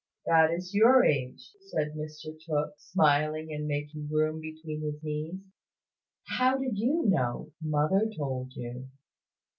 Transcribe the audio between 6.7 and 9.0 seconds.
you know? Mother told you."